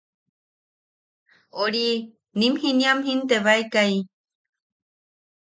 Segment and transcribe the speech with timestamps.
[1.65, 1.81] Ori,
[2.45, 3.87] nim jiniam jintebaekai.